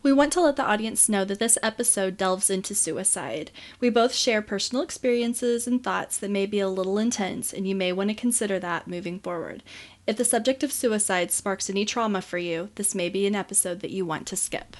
[0.00, 3.50] We want to let the audience know that this episode delves into suicide.
[3.80, 7.74] We both share personal experiences and thoughts that may be a little intense, and you
[7.74, 9.64] may want to consider that moving forward.
[10.06, 13.80] If the subject of suicide sparks any trauma for you, this may be an episode
[13.80, 14.76] that you want to skip.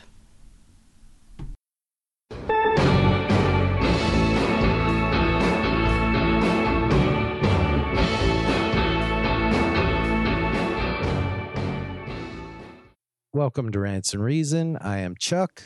[13.35, 14.79] Welcome to Rants and Reason.
[14.79, 15.63] I am Chuck.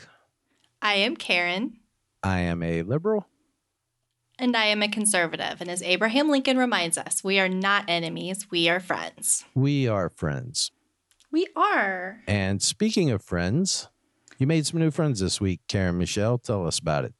[0.81, 1.79] I am Karen.
[2.21, 3.25] I am a liberal.
[4.37, 5.61] And I am a conservative.
[5.61, 9.45] And as Abraham Lincoln reminds us, we are not enemies, we are friends.
[9.55, 10.71] We are friends.
[11.31, 12.19] We are.
[12.27, 13.87] And speaking of friends,
[14.37, 16.37] you made some new friends this week, Karen Michelle.
[16.37, 17.13] Tell us about it.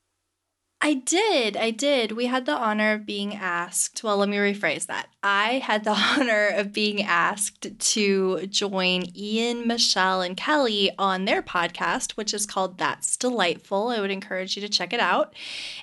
[0.86, 1.55] I did.
[1.55, 2.12] I did.
[2.12, 4.04] We had the honor of being asked.
[4.04, 5.08] Well, let me rephrase that.
[5.24, 11.41] I had the honor of being asked to join Ian, Michelle, and Kelly on their
[11.41, 13.88] podcast, which is called That's Delightful.
[13.88, 15.34] I would encourage you to check it out.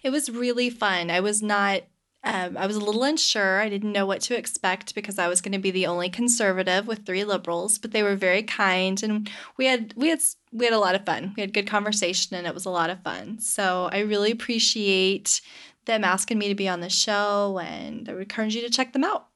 [0.03, 1.11] It was really fun.
[1.11, 1.81] I was not
[2.23, 3.61] um, I was a little unsure.
[3.61, 6.87] I didn't know what to expect because I was going to be the only conservative
[6.87, 10.21] with three liberals, but they were very kind and we had we had
[10.53, 11.33] we had a lot of fun.
[11.35, 13.41] We had good conversation and it was a lot of fun.
[13.41, 15.41] So I really appreciate
[15.87, 18.93] them asking me to be on the show and I would encourage you to check
[18.93, 19.29] them out.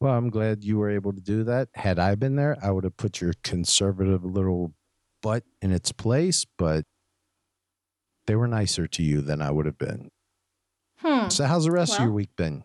[0.00, 1.68] Well, I'm glad you were able to do that.
[1.74, 4.72] Had I been there, I would have put your conservative little
[5.20, 6.84] butt in its place, but
[8.26, 10.10] they were nicer to you than I would have been.
[11.02, 11.28] Hmm.
[11.28, 12.64] So, how's the rest Well- of your week been?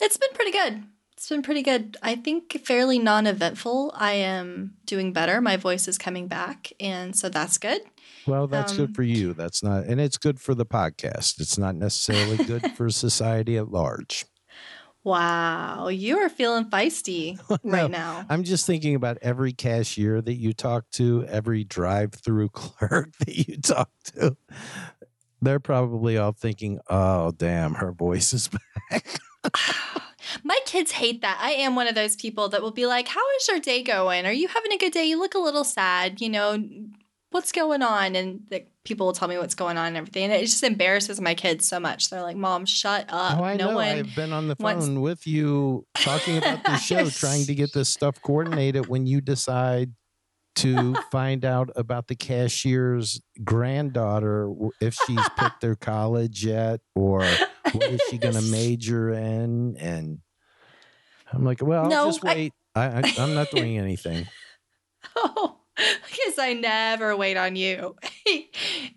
[0.00, 0.84] It's been pretty good.
[1.12, 1.96] It's been pretty good.
[2.02, 3.92] I think fairly non eventful.
[3.96, 5.40] I am doing better.
[5.40, 6.72] My voice is coming back.
[6.80, 7.80] And so that's good.
[8.26, 9.32] Well, that's Um, good for you.
[9.34, 11.40] That's not, and it's good for the podcast.
[11.40, 14.24] It's not necessarily good for society at large.
[15.04, 15.88] Wow.
[15.88, 18.24] You are feeling feisty No, right now.
[18.30, 23.36] I'm just thinking about every cashier that you talk to, every drive through clerk that
[23.48, 24.36] you talk to.
[25.44, 28.48] They're probably all thinking, oh, damn, her voice is
[28.90, 29.20] back.
[30.42, 31.38] My kids hate that.
[31.40, 34.24] I am one of those people that will be like, How is your day going?
[34.26, 35.04] Are you having a good day?
[35.04, 36.20] You look a little sad.
[36.20, 36.64] You know,
[37.30, 38.16] what's going on?
[38.16, 40.24] And the, people will tell me what's going on and everything.
[40.24, 42.08] And it just embarrasses my kids so much.
[42.08, 43.38] They're like, Mom, shut up.
[43.38, 43.76] oh, I no know.
[43.76, 43.86] one.
[43.88, 47.72] I've been on the wants- phone with you talking about the show, trying to get
[47.74, 49.92] this stuff coordinated when you decide
[50.56, 57.24] to find out about the cashier's granddaughter, if she's picked their college yet, or
[57.72, 59.76] what is she going to major in?
[59.76, 60.18] And
[61.32, 62.52] I'm like, well, No, I'll just wait.
[62.74, 64.26] I, I, I'm not doing anything.
[65.16, 67.96] Oh, because I never wait on you.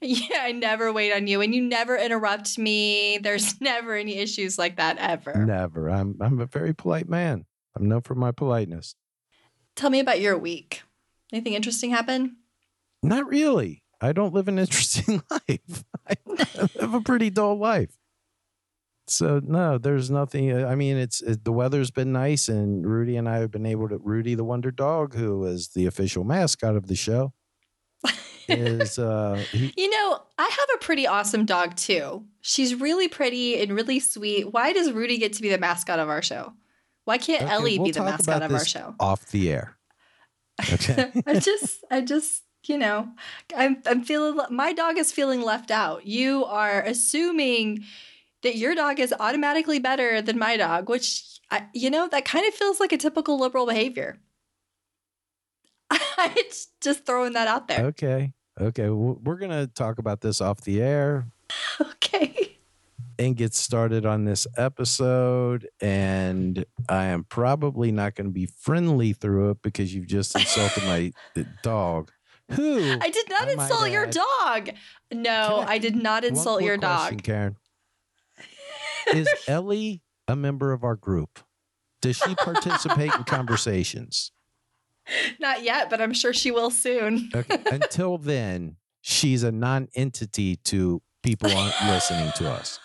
[0.01, 1.41] yeah, I never wait on you.
[1.41, 3.17] And you never interrupt me.
[3.17, 5.33] There's never any issues like that ever.
[5.45, 5.89] Never.
[5.89, 7.45] I'm I'm a very polite man.
[7.75, 8.95] I'm known for my politeness.
[9.75, 10.81] Tell me about your week.
[11.31, 12.37] Anything interesting happen?
[13.03, 13.83] Not really.
[14.01, 15.83] I don't live an interesting life.
[16.07, 16.15] I
[16.79, 17.97] have a pretty dull life.
[19.09, 20.65] So no, there's nothing.
[20.65, 23.87] I mean, it's it, the weather's been nice, and Rudy and I have been able
[23.87, 23.97] to.
[23.97, 27.31] Rudy the Wonder Dog, who is the official mascot of the show,
[28.49, 32.25] is uh, he, You know, I have a pretty awesome dog too.
[32.41, 34.51] She's really pretty and really sweet.
[34.51, 36.51] Why does Rudy get to be the mascot of our show?
[37.05, 38.93] Why can't Okay, Ellie we'll be the mascot of our show?
[38.99, 39.76] off the air.
[40.73, 41.11] Okay.
[41.27, 43.09] I just, I just, you know,
[43.55, 46.05] I'm, I'm feeling, my dog is feeling left out.
[46.05, 47.83] You are assuming
[48.43, 52.47] that your dog is automatically better than my dog, which, I, you know, that kind
[52.47, 54.17] of feels like a typical liberal behavior.
[56.19, 57.85] It's just throwing that out there.
[57.85, 58.33] Okay.
[58.59, 58.89] Okay.
[58.89, 61.27] We're gonna talk about this off the air.
[61.79, 62.46] Okay.
[63.19, 65.67] And get started on this episode.
[65.81, 70.83] And I am probably not going to be friendly through it because you've just insulted
[70.83, 72.11] my uh, dog.
[72.51, 72.77] Who?
[73.01, 74.69] I did not I insult your add- dog.
[75.11, 77.23] No, I- I, did not insult your question, dog.
[77.23, 77.55] Karen.
[79.13, 81.39] Is Ellie a member of our group?
[82.01, 84.31] Does she participate in conversations?
[85.39, 87.29] Not yet, but I'm sure she will soon.
[87.33, 87.57] Okay.
[87.71, 92.79] Until then, she's a non-entity to people on, listening to us.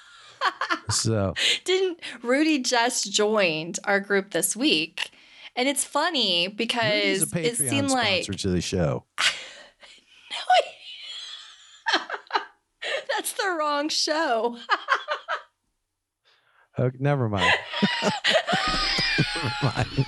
[0.90, 1.34] So
[1.64, 5.10] Didn't Rudy just joined our group this week?
[5.56, 9.04] And it's funny because a it seemed like to the show.
[13.16, 14.58] that's the wrong show.
[16.78, 17.52] Okay, never mind.
[18.02, 20.06] never mind.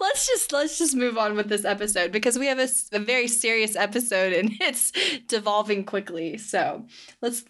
[0.00, 3.76] let's just let's just move on with this episode because we have a very serious
[3.76, 4.92] episode and it's
[5.28, 6.38] devolving quickly.
[6.38, 6.84] So
[7.20, 7.44] let's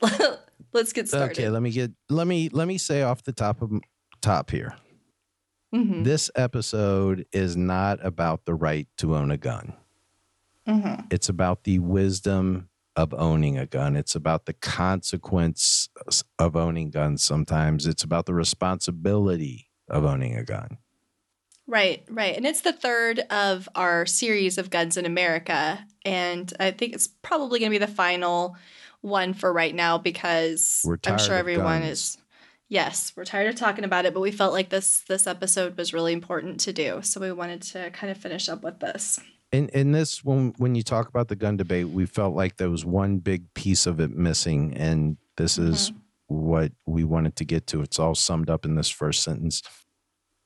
[0.73, 1.39] let's get started.
[1.39, 3.73] Okay, let me get let me let me say off the top of
[4.21, 4.77] top here.
[5.75, 6.05] Mhm.
[6.05, 9.75] This episode is not about the right to own a gun.
[10.69, 11.07] Mm-hmm.
[11.11, 13.97] It's about the wisdom of owning a gun.
[13.97, 15.89] It's about the consequence
[16.39, 17.87] of owning guns sometimes.
[17.87, 20.79] It's about the responsibility of owning a gun.
[21.67, 22.37] Right, right.
[22.37, 25.87] And it's the third of our series of Guns in America.
[26.05, 28.57] And I think it's probably going to be the final
[29.03, 32.17] one for right now because I'm sure everyone is
[32.73, 35.93] Yes, we're tired of talking about it, but we felt like this this episode was
[35.93, 37.03] really important to do.
[37.03, 39.21] So we wanted to kind of finish up with this.
[39.53, 42.71] In in this when when you talk about the gun debate, we felt like there
[42.71, 45.93] was one big piece of it missing, and this is
[46.29, 47.83] what we wanted to get to.
[47.83, 49.63] It's all summed up in this first sentence.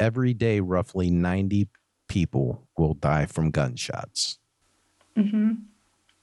[0.00, 1.69] Every day, roughly 90
[2.08, 4.41] people will die from gunshots.
[5.17, 5.53] Mm-hmm.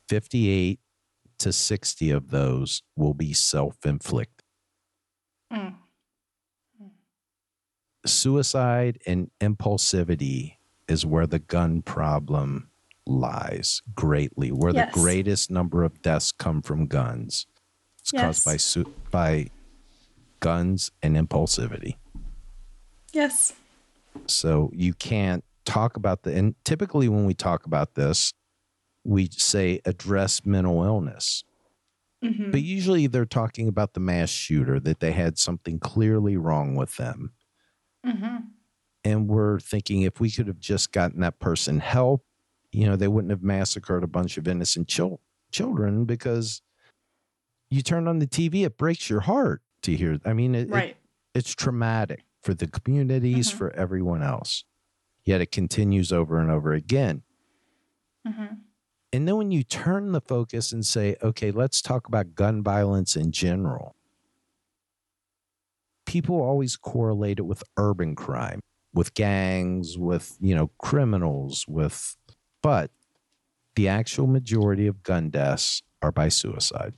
[0.09, 0.81] 58
[1.39, 4.43] to 60 of those will be self inflicted.
[5.51, 5.75] Mm.
[8.05, 10.57] Suicide and impulsivity
[10.87, 12.69] is where the gun problem
[13.05, 14.93] lies greatly, where Yes.
[14.93, 17.45] the greatest number of deaths come from guns.
[17.99, 19.49] It's caused by su- by
[20.41, 21.95] guns and impulsivity.
[23.13, 23.53] Yes.
[24.27, 28.33] So you can't talk about the and typically when we talk about this,
[29.03, 31.43] we say address mental illness.
[32.23, 32.51] Mm-hmm.
[32.51, 36.95] But usually they're talking about the mass shooter that they had something clearly wrong with
[36.95, 37.33] them.
[38.05, 38.35] Mm-hmm.
[39.03, 42.23] And we're thinking if we could have just gotten that person help,
[42.71, 45.19] you know, they wouldn't have massacred a bunch of innocent chil-
[45.51, 46.61] children because
[47.69, 50.17] you turn on the TV, it breaks your heart to hear.
[50.23, 50.97] I mean, it, it- Right.
[51.33, 53.55] it's traumatic for the communities, Mhm.
[53.55, 54.63] for everyone else.
[55.25, 57.23] Yet it continues over and over again.
[58.27, 58.55] Mm-hmm.
[59.13, 63.15] And then when you turn the focus and say, okay, let's talk about gun violence
[63.15, 63.95] in general,
[66.07, 68.59] people always correlate it with urban crime,
[68.91, 72.17] with gangs, with, you know, criminals, with,
[72.63, 72.89] but
[73.75, 76.95] the actual majority of gun deaths are by suicide.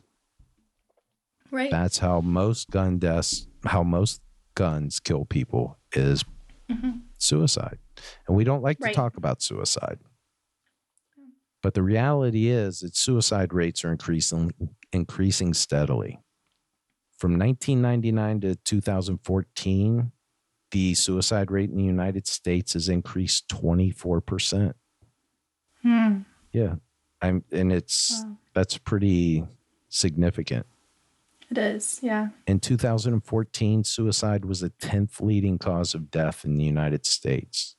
[1.52, 1.70] Right.
[1.70, 4.22] That's how most gun deaths, how most
[4.56, 6.24] guns kill people is
[6.70, 7.02] Mhm.
[7.18, 7.80] suicide.
[8.28, 10.00] And we don't like to talk about suicide.
[11.66, 14.54] But the reality is that suicide rates are increasing
[14.94, 16.20] increasing steadily.
[17.18, 20.12] From 1999 to 2014,
[20.70, 24.74] the suicide rate in the United States has increased 24%.
[25.82, 26.18] Hmm.
[26.52, 26.76] Yeah.
[27.20, 28.38] I'm and it's Wow.
[28.54, 29.48] that's pretty
[29.90, 30.68] significant.
[31.50, 32.00] It is.
[32.04, 32.28] Yeah.
[32.46, 37.75] In 2014, suicide was the 10th leading cause of death in the United States.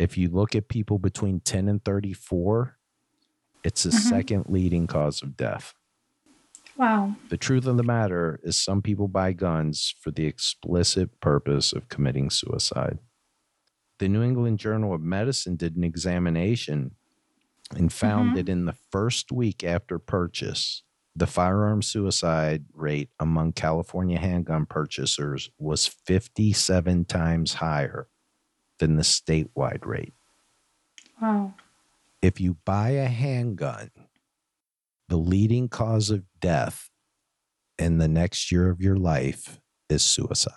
[0.00, 2.78] If you look at people between 10 and 34,
[3.62, 4.08] it's the Mhm.
[4.08, 5.74] second leading cause of death.
[6.74, 7.16] Wow.
[7.28, 11.90] The truth of the matter is, some people buy guns for the explicit purpose of
[11.90, 12.98] committing suicide.
[13.98, 16.92] The New England Journal of Medicine did an examination
[17.76, 18.34] and found Mhm.
[18.36, 20.82] that in the first week after purchase,
[21.14, 28.08] the firearm suicide rate among California handgun purchasers was 57 times higher
[28.80, 30.12] than the statewide rate.
[31.22, 31.54] Wow.
[32.20, 33.90] If you buy a handgun,
[35.08, 36.90] the leading cause of death
[37.78, 40.54] in the next year of your life is suicide.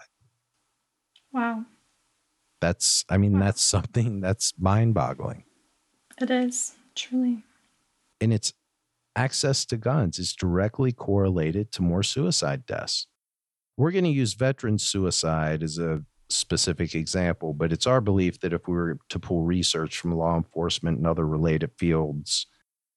[1.32, 1.66] Wow.
[2.60, 3.40] That's, I mean, Wow.
[3.46, 5.44] that's something that's mind boggling.
[6.20, 6.74] It is.
[6.96, 7.44] Truly.
[8.22, 8.54] And it's
[9.16, 13.08] access to guns is directly correlated to more suicide deaths.
[13.76, 18.54] We're going to use veteran suicide as a specific example, but it's our belief that
[18.54, 22.48] if we were to pull research from law enforcement and other related fields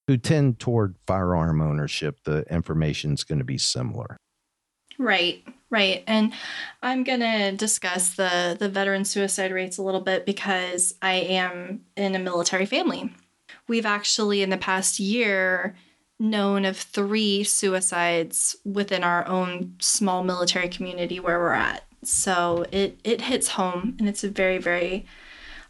[0.07, 4.17] who tend toward firearm ownership, the information is going to be similar.
[4.99, 6.03] Right, right.
[6.07, 6.33] And
[6.83, 11.83] I'm going to discuss the the veteran suicide rates a little bit because I am
[11.97, 13.13] in a military family.
[13.69, 15.77] We've actually in the past year
[16.19, 21.86] known of 3 suicides within our own small military community where we're at.
[22.09, 25.07] So it it hits home and it's a very very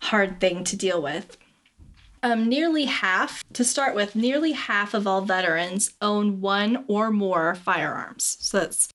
[0.02, 1.36] hard thing to deal with.
[2.22, 7.54] Um, nearly half, to start with, nearly half of all veterans own one or more
[7.54, 8.36] firearms.
[8.40, 8.88] So that's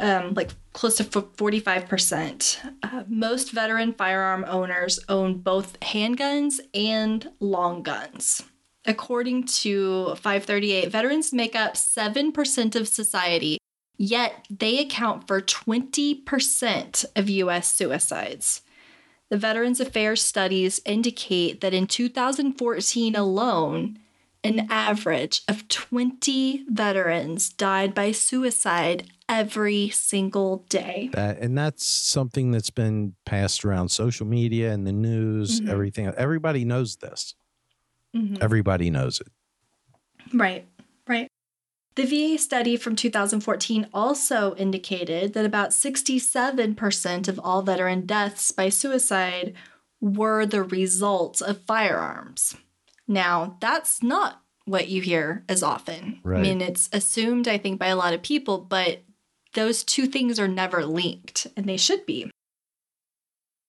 [0.00, 2.72] um, like close to 45%.
[2.82, 8.42] Uh, most veteran firearm owners own both handguns and long guns.
[8.86, 13.58] According to 538, veterans make up 7% of society,
[13.96, 18.62] yet they account for 20% of US suicides.
[19.30, 23.98] The Veterans Affairs studies indicate that in 2014 alone,
[24.44, 31.08] an average of 20 veterans died by suicide every single day.
[31.14, 35.68] That and that's something that's been passed around social media and the news, Mhm.
[35.70, 36.06] everything.
[36.18, 37.34] Everybody knows this.
[38.14, 38.38] Mhm.
[38.42, 39.28] Everybody knows it.
[40.34, 40.66] Right,
[41.08, 41.28] right.
[41.96, 48.68] The VA study from 2014 also indicated that about 67% of all veteran deaths by
[48.68, 49.54] suicide
[50.00, 52.56] were the result of firearms.
[53.06, 56.20] Now, that's not what you hear as often.
[56.38, 59.02] I mean, it's assumed, I think, by a lot of people, but
[59.52, 62.30] those two things are never linked, and they should be.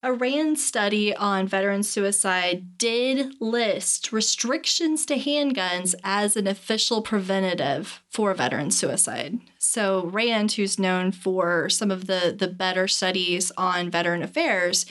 [0.06, 8.04] A RAND study on veteran suicide did list restrictions to handguns as an official preventative
[8.12, 9.40] for veteran suicide.
[9.58, 14.86] So RAND, who's known for some of the, the better studies on veteran affairs,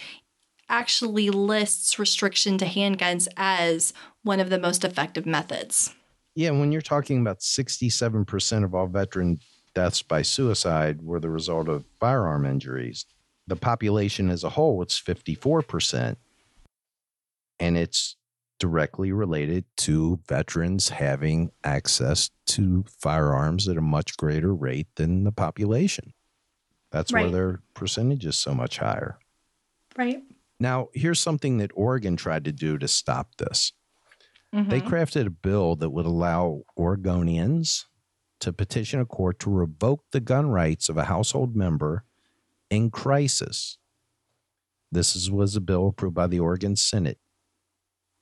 [0.69, 3.93] actually lists restriction to handguns as
[4.25, 5.95] one of the most effective methods.
[6.35, 9.39] Yeah, when you're talking about 67% of all veteran
[9.77, 13.07] deaths by suicide were the result of firearm injuries,
[13.47, 16.17] the population as a whole, it's 54%.
[17.61, 18.17] And it's
[18.59, 25.33] directly related to veterans having access to firearms at a much greater rate than the
[25.33, 26.13] population.
[26.91, 29.19] That's why their percentage is so much higher.
[29.97, 30.23] Right.
[30.61, 33.73] Now, here's something that Oregon tried to do to stop this.
[34.53, 34.87] They Mhm.
[34.89, 37.87] crafted a bill that would allow Oregonians
[38.39, 42.05] to petition a court to revoke the gun rights of a household member
[42.75, 43.79] in crisis.
[44.91, 47.19] This is, was a bill approved by the Oregon Senate.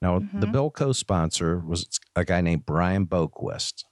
[0.00, 0.52] Now, the Mhm.
[0.52, 3.84] bill co sponsor was a guy named Brian Boquist.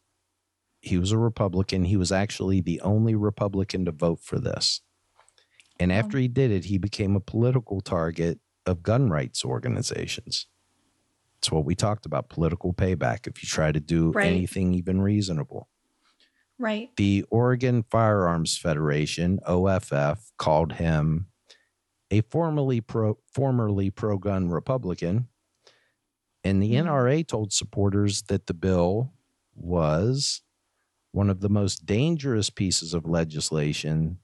[0.80, 1.84] He was a Republican.
[1.84, 4.80] He was actually the only Republican to vote for this.
[5.78, 10.46] And after he did it, he became a political target of gun rights organizations.
[11.38, 14.26] It's what we talked about political payback if you try to do Right.
[14.26, 15.69] anything even reasonable.
[16.60, 16.90] Right.
[16.96, 21.28] The Oregon Firearms Federation, OFF, called him
[22.10, 25.28] a formerly pro formerly pro gun Republican.
[26.44, 26.80] And the Mhm.
[26.86, 29.12] NRA told supporters that the bill
[29.54, 30.42] was
[31.12, 34.18] one of the most dangerous pieces of legislation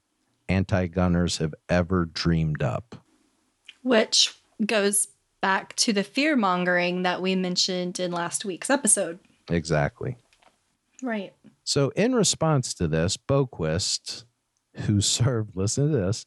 [0.49, 3.03] anti gunners have ever dreamed up.
[3.83, 5.09] Which goes
[5.41, 9.21] back to the fear mongering that we mentioned in last week's episode.
[9.49, 10.17] Exactly.
[11.03, 11.33] Right.
[11.65, 14.25] So, in response to this, Boquist,
[14.87, 16.27] who served, listen to this,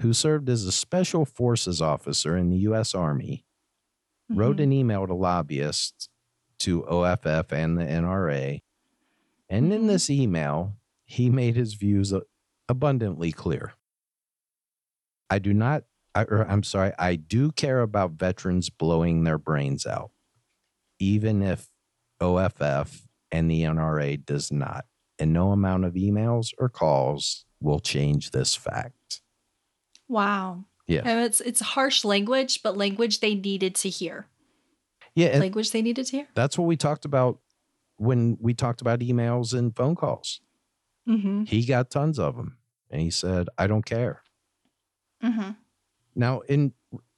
[0.00, 2.94] who served as a special forces officer in the U.S.
[2.94, 3.44] Army,
[4.28, 4.62] wrote Mhm.
[4.62, 6.08] an email to lobbyists
[6.58, 8.62] to OFF and the NRA.
[9.48, 9.86] And in Mhm.
[9.88, 12.12] this email, he made his views
[12.68, 13.74] abundantly clear.
[15.30, 19.86] I do not, I, or I'm sorry, I do care about veterans blowing their brains
[19.86, 20.10] out,
[20.98, 21.70] even if
[22.20, 24.86] OFF and the NRA does not.
[25.18, 29.22] And no amount of emails or calls will change this fact.
[30.08, 30.64] Wow.
[30.86, 31.02] Yeah.
[31.04, 34.26] And it's it's harsh language, but language they needed to hear.
[35.14, 35.38] Yeah.
[35.38, 36.28] language they needed to hear.
[36.34, 37.38] that's what we talked about
[37.96, 40.40] when we talked about emails and phone calls.
[41.08, 41.44] Mm-hmm.
[41.44, 42.58] He got tons of them.
[42.90, 44.22] And he said, I don't care.
[45.22, 45.50] Mm-hmm.
[46.14, 46.72] Now, in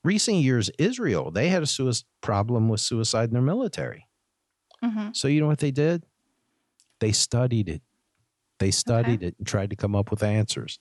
[0.04, 4.07] recent years, Israel, they had a suicide problem with suicide in their military.
[4.84, 5.08] Mm-hmm.
[5.12, 6.04] So, you know what they did?
[7.00, 7.82] They studied it.
[8.58, 10.78] They studied it and tried to come up with answers.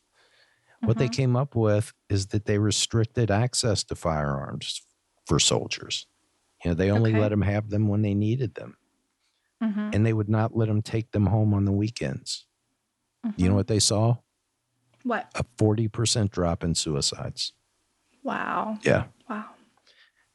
[0.84, 4.82] What they came up with is that they restricted access to firearms
[5.26, 6.06] for soldiers.
[6.64, 7.20] You know, they only Okay.
[7.20, 8.78] let them have them when they needed them,
[9.64, 9.90] Mm-hmm.
[9.94, 12.46] and they would not let them take them home on the weekends.
[13.36, 14.18] You know what they saw?
[15.04, 15.30] What?
[15.36, 17.54] A 40% drop in suicides.
[18.24, 18.78] Wow.
[18.84, 19.06] Yeah.
[19.30, 19.46] Wow.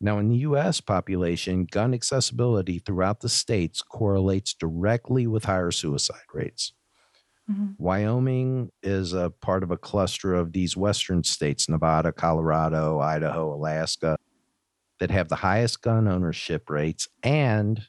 [0.05, 6.27] Now, in the US population, gun accessibility throughout the states correlates directly with higher suicide
[6.35, 6.73] rates.
[7.49, 7.77] Mhm.
[7.79, 14.17] Wyoming is a part of a cluster of these western states, Nevada, Colorado, Idaho, Alaska,
[14.99, 17.89] that have the highest gun ownership rates and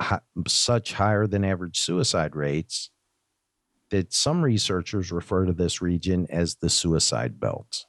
[0.00, 2.90] hi- such higher than average suicide rates
[3.90, 7.84] that some researchers refer to this region as the suicide belt.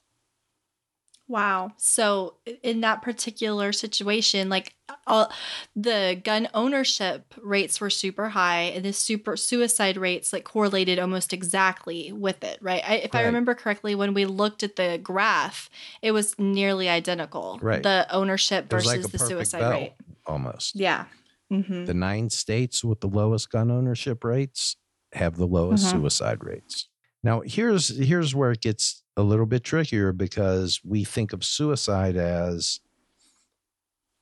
[1.27, 1.72] Wow.
[1.77, 4.75] So in that particular situation, like
[5.08, 5.32] all
[5.75, 11.32] the gun ownership rates were super high and the super suicide rates like correlated almost
[11.34, 12.84] exactly with it, right?
[12.88, 15.70] I, if I remember correctly, when we looked at the graph,
[16.01, 17.58] it was nearly identical.
[17.62, 17.82] Right.
[17.82, 19.94] The ownership versus like the suicide rate.
[20.25, 20.75] almost.
[20.75, 21.06] Yeah.
[21.51, 21.86] Mm-hmm.
[21.86, 24.75] The nine states with the lowest gun ownership rates
[25.13, 25.92] have the lowest Mhm.
[25.92, 26.89] suicide rates.
[27.24, 32.15] Now, here's here's where it gets a little bit trickier because we think of suicide
[32.15, 32.79] as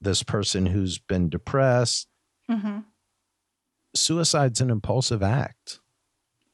[0.01, 2.07] this person who's been depressed.
[2.49, 2.79] Mm-hmm.
[3.95, 5.79] Suicide's an impulsive act.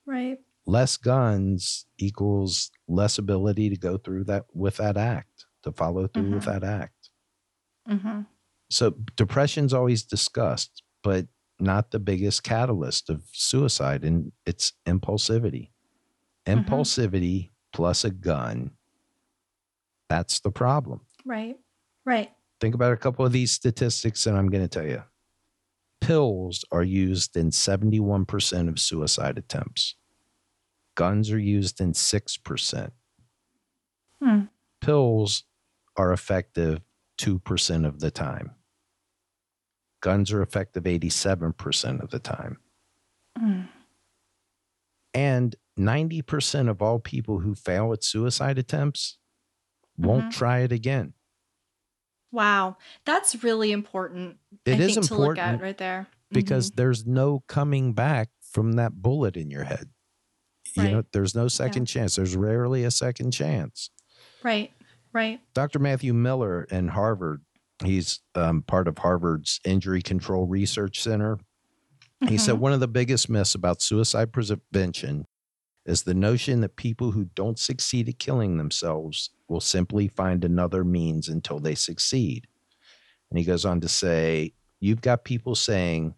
[0.06, 0.38] Right.
[0.66, 6.32] Less guns equals less ability to go through that with that act, to follow through
[6.32, 6.46] with Mhm.
[6.46, 7.10] that act.
[7.90, 8.22] Mm-hmm.
[8.70, 11.28] So depression's always discussed, but
[11.60, 15.70] not the biggest catalyst of suicide, and it's impulsivity.
[16.46, 16.66] Mhm.
[16.66, 18.72] Impulsivity plus a gun.
[20.10, 21.02] That's the problem.
[21.26, 21.58] Right.
[22.06, 22.32] Right.
[22.60, 25.04] Think about a couple of these statistics, and I'm going to tell you.
[26.00, 29.96] Pills are used in 71% of suicide attempts.
[30.96, 32.92] Guns are used in 6%.
[34.24, 34.42] Hmm.
[34.82, 35.44] Pills
[35.96, 36.82] are effective
[37.20, 38.52] 2% of the time.
[40.02, 42.58] Guns are effective 87% of the time.
[43.38, 43.68] Mm.
[45.14, 49.18] And 90% of all people who fail at suicide attempts
[49.98, 50.32] won't Mhm.
[50.32, 51.14] try it again.
[52.32, 52.78] Wow.
[53.06, 54.38] That's really important.
[54.66, 56.08] It I is think to look important at right there.
[56.32, 59.90] because there's no coming back from that bullet in your head.
[60.76, 62.18] You know, there's no second chance.
[62.18, 63.90] There's rarely a second chance.
[64.44, 64.72] Right.
[65.12, 65.40] Right.
[65.56, 65.80] Dr.
[65.80, 67.42] Matthew Miller in Harvard,
[67.84, 71.40] he's um, part of Harvard's Injury Control Research Center.
[72.28, 72.60] He said Mhm.
[72.60, 75.26] one of the biggest myths about suicide prevention
[75.88, 80.84] is the notion that people who don't succeed at killing themselves will simply find another
[80.84, 82.46] means until they succeed.
[83.32, 86.14] And he goes on to say, You've got people saying,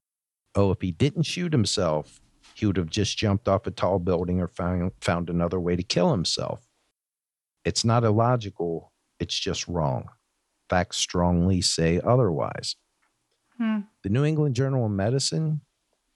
[0.56, 2.20] oh, if he didn't shoot himself,
[2.54, 5.84] he would have just jumped off a tall building or found, found another way to
[5.84, 6.68] kill himself.
[7.64, 10.10] It's not illogical, it's just wrong.
[10.70, 12.76] Facts strongly say otherwise.
[13.58, 13.80] Hmm.
[14.04, 15.62] The New England Journal of Medicine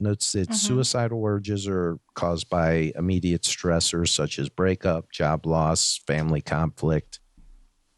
[0.04, 0.54] notes that Mhm.
[0.54, 7.20] suicidal urges are caused by immediate stressors such as breakup, job loss, family conflict,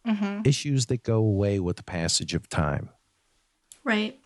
[0.06, 0.46] Mhm.
[0.48, 2.90] issues that go away with the passage of time.
[3.84, 4.20] Right.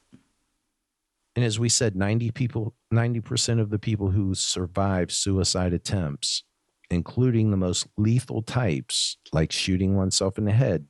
[1.36, 6.44] And as we said, 90 people, 90% of the people who survive suicide attempts,
[6.90, 10.88] including the most lethal types like shooting oneself in the head,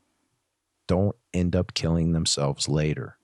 [0.88, 3.19] don't end up killing themselves later.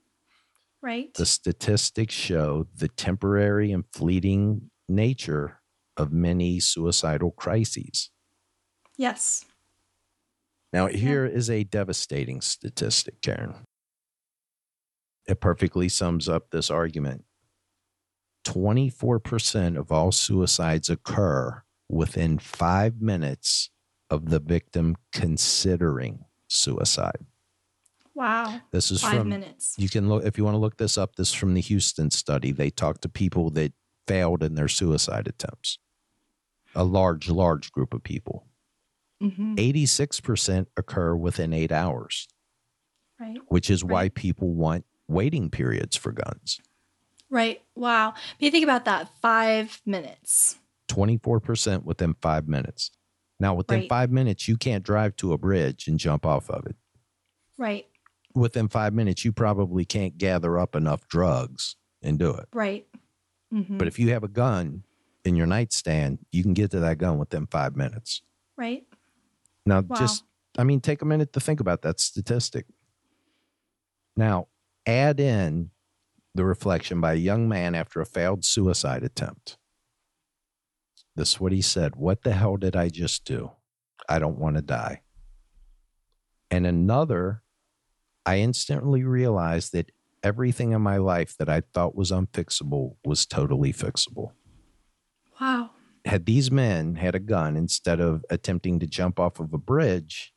[0.86, 1.12] Right.
[1.14, 5.60] The statistics show the temporary and fleeting nature
[5.96, 8.10] of many suicidal crises.
[8.96, 9.44] yes.
[10.72, 13.66] Now, here is a devastating statistic, Karen.
[15.26, 17.24] It perfectly sums up this argument.
[18.46, 23.70] 24% of all suicides occur within five minutes
[24.08, 27.26] of the victim considering suicide.
[28.16, 28.60] Wow.
[28.72, 29.74] This is Five from minutes.
[29.78, 32.10] you can look if you want to look this up this is from the houston
[32.10, 33.72] study they talked to people that
[34.08, 35.78] failed in their suicide attempts
[36.74, 38.46] a large large group of people
[39.22, 39.56] Mhm.
[39.58, 42.26] 86% occur within eight hours
[43.20, 43.38] Right.
[43.48, 46.58] which is why people want waiting periods for guns
[47.28, 47.60] Right.
[47.74, 48.12] Wow.
[48.12, 50.58] But you think about that five minutes.
[50.88, 52.90] 24% within five minutes
[53.40, 53.88] now within Right.
[53.88, 56.76] five minutes you can't drive to a bridge and jump off of it
[57.58, 57.86] Right.
[58.36, 62.86] Within five minutes you probably can't gather up enough drugs and do it Right.
[63.52, 63.78] Mhm.
[63.78, 64.84] But if you have a gun
[65.24, 68.22] in your nightstand, you can get to that gun within five minutes.
[68.56, 68.86] right.
[69.66, 69.96] Now, Wow.
[69.96, 70.24] just,
[70.56, 72.66] I mean, take a minute to think about that statistic.
[74.16, 74.48] Now,
[74.86, 75.70] add in
[76.34, 79.58] the reflection by a young man after a failed suicide attempt.
[81.16, 83.52] This is what he said What the hell did I just do?
[84.08, 85.02] I don't want to die.
[86.50, 87.42] And another,
[88.26, 89.90] I instantly realized that
[90.22, 94.32] everything in my life that I thought was unfixable was totally fixable.
[95.40, 95.70] Wow.
[96.04, 100.32] had these men had a gun instead of attempting to jump off of a bridge,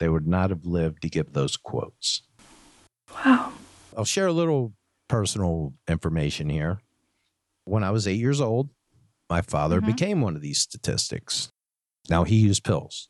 [0.00, 2.22] they would not have lived to give those quotes.
[3.24, 3.52] Wow.
[3.96, 4.74] I'll share a little
[5.08, 6.80] personal information here.
[7.64, 8.70] When I was eight years old,
[9.30, 9.86] my father Mhm.
[9.86, 11.48] became one of these statistics.
[12.10, 13.08] Now he used pills.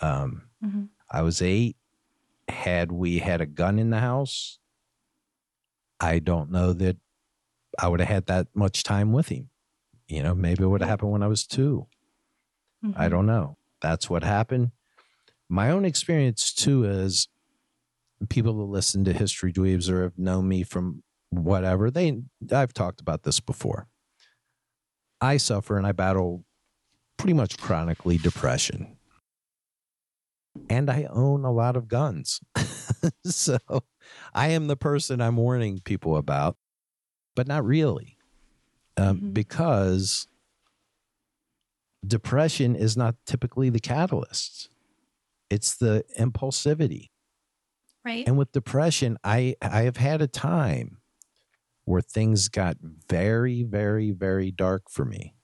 [0.00, 0.88] Um, Mhm.
[1.10, 1.76] I was eight.
[2.48, 4.58] Had we had a gun in the house,
[6.00, 6.96] I don't know that
[7.78, 9.50] I would have had that much time with him.
[10.06, 11.86] You know, maybe it would have happened when I was two.
[12.94, 13.10] I Mhm.
[13.10, 13.56] don't know.
[13.80, 14.72] That's what happened.
[15.48, 17.28] My own experience too is
[18.28, 23.00] people that listen to History Dweebs or have known me from whatever, they I've talked
[23.00, 23.88] about this before.
[25.20, 26.44] I suffer and I battle
[27.16, 28.93] pretty much chronically depression.
[30.70, 32.40] And I own a lot of guns.
[33.24, 33.58] so
[34.32, 36.56] I am the person I'm warning people about,
[37.34, 38.16] but not really.
[38.96, 39.34] Um, Mhm.
[39.34, 40.28] Because
[42.06, 44.68] depression is not typically the catalyst,
[45.50, 47.10] it's the impulsivity.
[48.04, 48.26] Right.
[48.26, 50.98] And with depression, I, I have had a time
[51.84, 52.76] where things got
[53.08, 55.34] very, very, very dark for me.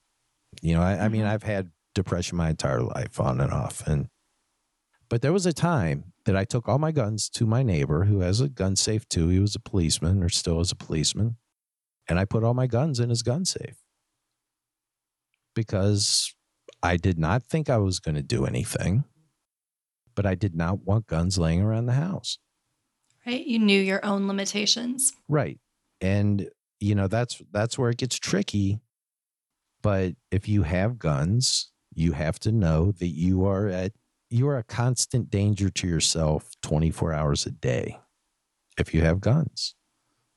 [0.63, 1.29] You know, I, I mean, Mhm.
[1.29, 3.87] I've had depression my entire life on and off.
[3.87, 4.09] And,
[5.11, 8.21] but there was a time that I took all my guns to my neighbor who
[8.21, 9.29] has a gun safe too.
[9.29, 11.37] He was a policeman or still is a policeman.
[12.09, 13.83] And I put all my guns in his gun safe
[15.55, 16.33] because
[16.83, 19.05] I did not think I was going to do anything,
[20.15, 22.39] but I did not want guns laying around the house.
[23.27, 23.45] Right.
[23.45, 25.13] You knew your own limitations.
[25.29, 25.59] Right.
[26.01, 28.81] And you know, that's that's where it gets tricky.
[29.83, 33.93] But if you have guns, you have to know that you are at
[34.31, 37.99] you are a constant danger to yourself 24 hours a day
[38.79, 39.75] if you have guns.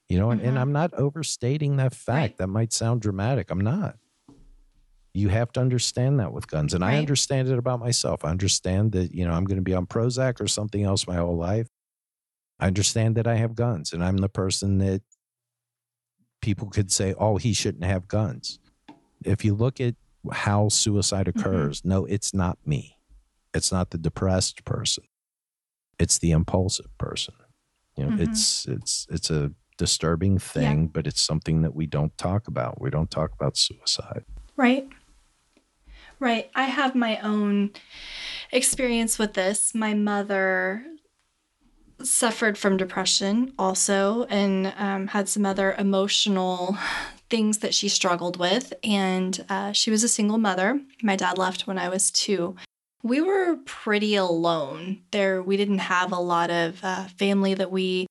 [0.10, 0.48] You know, and, Mhm.
[0.50, 2.18] and I'm not overstating that fact.
[2.34, 2.38] Right.
[2.38, 3.50] That might sound dramatic.
[3.50, 3.98] I'm not.
[5.14, 6.74] You have to understand that with guns.
[6.74, 8.26] And I understand it about myself.
[8.26, 11.16] I understand that, you know, I'm going to be on Prozac or something else my
[11.16, 11.68] whole life.
[12.60, 15.04] I understand that I have guns and I'm the person that
[16.42, 18.60] people could say, oh, he shouldn't have guns.
[19.24, 19.96] If you look at
[20.32, 21.40] how suicide Mm-hmm.
[21.40, 22.93] occurs, no, it's not me.
[23.54, 25.04] It's not the depressed person.
[26.00, 27.36] It's the impulsive person.
[27.96, 28.22] You know, Mhm.
[28.22, 32.82] it's it's it's a disturbing thing, but it's something that we don't talk about.
[32.82, 34.24] We don't talk about suicide.
[34.56, 34.88] Right.
[36.20, 36.50] Right.
[36.56, 37.72] I have my own
[38.52, 39.74] experience with this.
[39.76, 40.86] My mother
[42.04, 46.78] suffered from depression also and um, had some other emotional
[47.30, 48.74] things that she struggled with.
[48.84, 50.82] And uh, she was a single mother.
[51.02, 52.56] My dad left when I was two.
[53.04, 55.44] We were pretty alone there.
[55.44, 58.08] We didn't have a lot of uh, family that we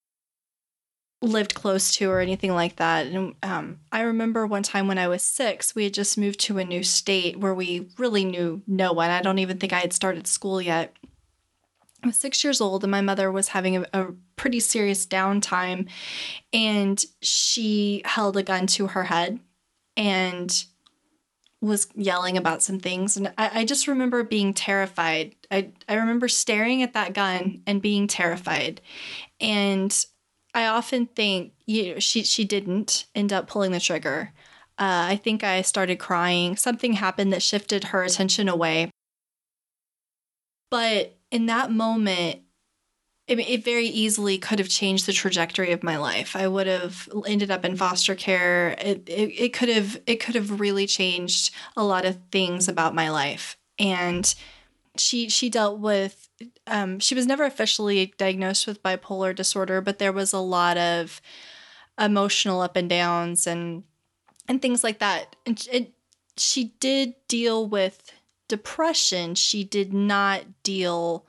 [1.22, 3.06] lived close to or anything like that.
[3.06, 6.58] And um, I remember one time when I was six, we had just moved to
[6.58, 9.08] a new state where we really knew no one.
[9.08, 10.94] I don't even think I had started school yet.
[12.02, 15.88] I was six years old, and my mother was having a, a pretty serious downtime,
[16.52, 19.38] and she held a gun to her head
[19.96, 20.64] and
[21.62, 23.16] was yelling about some things.
[23.16, 25.36] And I, I just remember being terrified.
[25.50, 28.80] I, I remember staring at that gun and being terrified.
[29.40, 30.04] And
[30.54, 34.32] I often think you know, she she didn't end up pulling the trigger.
[34.78, 36.56] Uh, I think I started crying.
[36.56, 38.90] Something happened that shifted her attention away.
[40.70, 42.40] But in that moment,
[43.28, 46.34] It very easily could have changed the trajectory of my life.
[46.34, 48.74] I would have ended up in foster care.
[48.78, 52.96] It, it, it could have it could have really changed a lot of things about
[52.96, 53.56] my life.
[53.78, 54.34] And
[54.96, 56.28] she she dealt with
[56.66, 61.20] um, she was never officially diagnosed with bipolar disorder, but there was a lot of
[61.98, 63.84] emotional up and downs and
[64.48, 65.36] and things like that.
[65.46, 65.92] And it,
[66.36, 68.12] she did deal with
[68.48, 69.34] depression.
[69.34, 71.26] She did not deal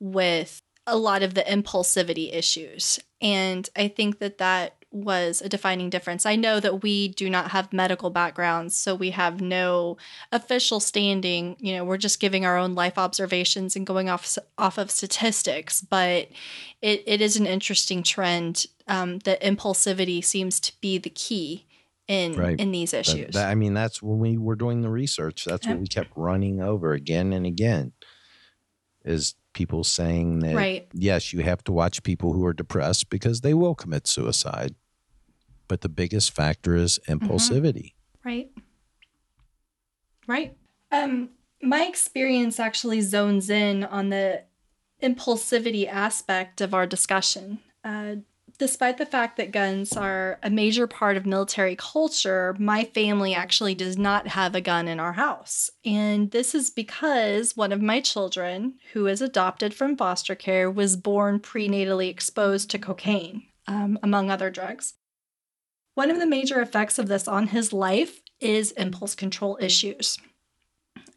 [0.00, 2.98] with a lot of the impulsivity issues.
[3.20, 6.24] And I think that that was a defining difference.
[6.24, 9.96] I know that we do not have medical backgrounds, so we have no
[10.30, 11.56] official standing.
[11.58, 15.80] You know, we're just giving our own life observations and going off off of statistics.
[15.80, 16.28] But
[16.80, 21.66] it, it is an interesting trend um, that impulsivity seems to be the key
[22.06, 22.60] in Right.
[22.60, 23.34] in these issues.
[23.34, 25.44] that- I mean, that's when we were doing the research.
[25.46, 27.92] That's what we kept running over again and again.
[29.04, 30.86] Is people saying that right.
[30.92, 34.74] yes, you have to watch people who are depressed because they will commit suicide.
[35.66, 37.26] But the biggest factor is Mm-hmm.
[37.26, 37.94] impulsivity.
[38.24, 38.50] Right.
[40.26, 40.56] Right.
[40.92, 41.30] Um,
[41.62, 44.44] my experience actually zones in on the
[45.02, 47.60] impulsivity aspect of our discussion.
[47.82, 48.16] Uh,
[48.58, 53.74] despite the fact that guns are a major part of military culture, my family actually
[53.74, 55.70] does not have a gun in our house.
[55.84, 60.96] And this is because one of my children, who is adopted from foster care, was
[60.96, 64.94] born prenatally exposed to cocaine, um, among other drugs.
[65.94, 70.18] One of the major effects of this on his life is impulse control issues.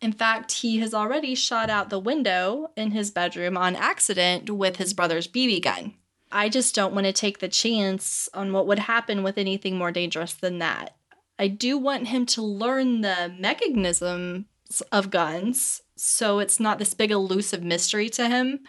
[0.02, 4.76] In fact, he has already shot out the window in his bedroom on accident with
[4.78, 5.96] his brother's BB gun.
[6.32, 9.92] I just don't want to take the chance on what would happen with anything more
[9.92, 10.96] dangerous than that.
[11.40, 14.46] I do want him to learn the mechanisms
[14.92, 18.60] of guns so it's not this big elusive mystery to him,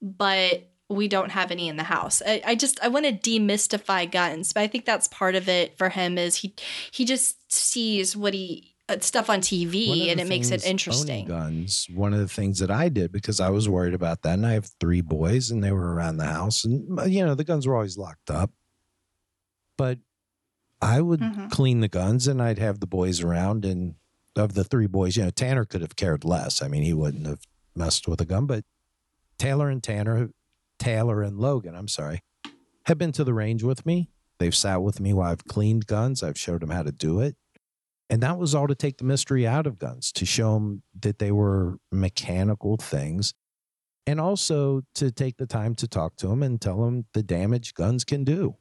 [0.00, 2.20] but we don't have any in the house.
[2.26, 5.78] I, I just I want to demystify guns, but I think that's part of it
[5.78, 6.54] for him is he
[6.90, 8.69] he just sees what he
[9.00, 11.26] stuff on TV and it makes it interesting.
[11.26, 11.86] Guns.
[11.94, 14.52] One of the things that I did because I was worried about that, and I
[14.52, 17.66] have three boys, and they were around the house, and uh, you know the guns
[17.66, 18.50] were always locked up.
[19.76, 19.98] But
[20.82, 21.50] I would Mhm.
[21.50, 23.94] clean the guns, and I'd have the boys around, and
[24.36, 26.62] of the three boys, you know, Tanner could have cared less.
[26.62, 27.40] I mean, he wouldn't have
[27.74, 28.64] messed with a gun, but
[29.38, 30.30] Taylor and Tanner,
[30.78, 32.20] Taylor and Logan, I'm sorry,
[32.86, 34.10] have been to the range with me.
[34.38, 36.22] They've sat with me while I've cleaned guns.
[36.22, 37.36] I've showed them how to do it.
[38.10, 41.18] And that was all to take the mystery out of guns, to show them that
[41.20, 43.34] they were mechanical things.
[44.06, 47.74] and also to take the time to talk to them and tell them the damage
[47.74, 48.56] guns can do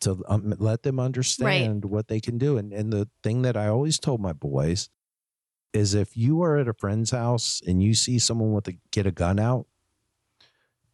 [0.00, 1.90] to um, let them understand right.
[1.90, 4.90] what they can do and and the thing that i always told my boys
[5.72, 9.06] is if you are at a friend's house and you see someone with a get
[9.06, 9.66] a gun out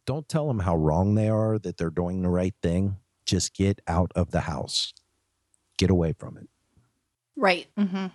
[0.05, 3.81] don't tell them how wrong they are that they're doing the right thing just get
[3.87, 4.93] out of the house
[5.77, 6.47] get away from it
[7.35, 8.07] right mm-hmm.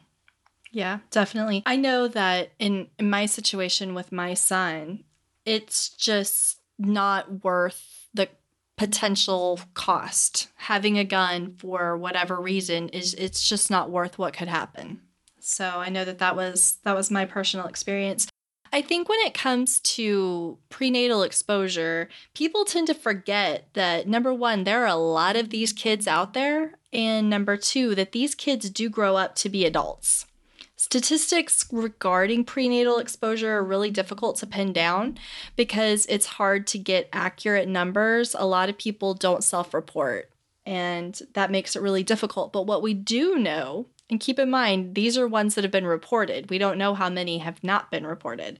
[0.73, 1.63] Yeah, definitely.
[1.67, 5.05] I know that in, in my situation with my son,
[5.45, 8.29] it's just not worth the
[8.77, 10.49] potential cost.
[10.57, 15.01] Having a gun for whatever reason is it's just not worth what could happen.
[15.41, 18.29] So I know that that was that was my personal experience.
[18.73, 24.63] I think when it comes to prenatal exposure, people tend to forget that number one,
[24.63, 28.71] there are a lot of these kids out there, and number two, that these kids
[28.71, 30.27] do grow up to be adults.
[30.77, 35.19] Statistics regarding prenatal exposure are really difficult to pin down
[35.55, 38.35] because it's hard to get accurate numbers.
[38.39, 40.31] A lot of people don't self report,
[40.65, 42.53] and that makes it really difficult.
[42.53, 45.87] But what we do know, and keep in mind, these are ones that have been
[45.87, 46.51] reported.
[46.51, 48.59] We don't know how many have not been reported.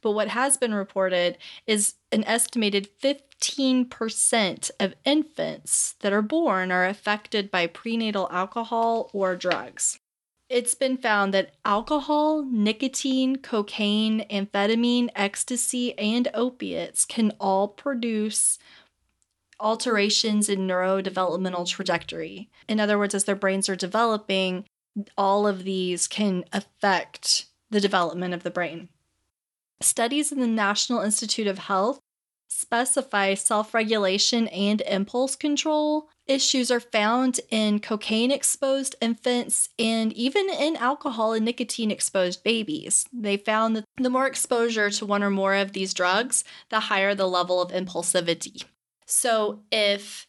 [0.00, 1.36] But what has been reported
[1.66, 9.36] is an estimated 15% of infants that are born are affected by prenatal alcohol or
[9.36, 9.98] drugs
[10.52, 18.58] it's been found that alcohol, nicotine, cocaine, amphetamine, ecstasy, and opiates can all produce
[19.58, 22.50] alterations in neurodevelopmental trajectory.
[22.68, 24.66] In other words, as their brains are developing,
[25.16, 28.88] all of these can affect the development of the brain.
[29.80, 32.00] Studies in the National Institute of Health
[32.48, 40.48] specify self regulation and impulse control issues are found in cocaine exposed infants and even
[40.48, 43.06] in alcohol and nicotine exposed babies.
[43.12, 47.14] They found that the more exposure to one or more of these drugs, the higher
[47.14, 48.64] the level of impulsivity.
[49.06, 50.26] So if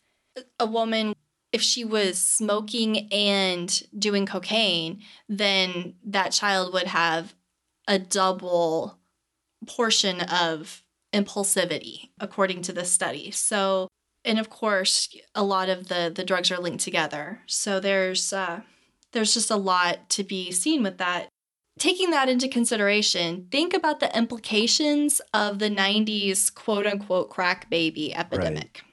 [0.60, 1.13] a woman
[1.54, 7.34] if she was smoking and doing cocaine, then that child would have
[7.88, 9.00] a double
[9.66, 13.32] portion of impulsivity, according to this study.
[13.32, 13.88] So
[14.26, 18.62] and of course a lot of the the drugs are linked together so there's uh,
[19.12, 21.28] there's just a lot to be seen with that
[21.80, 28.13] taking that into consideration think about the implications of the 90s quote unquote crack baby
[28.16, 28.92] epidemic right.